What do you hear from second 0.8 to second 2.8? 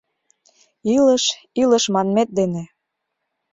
Илыш, илыш манмет дене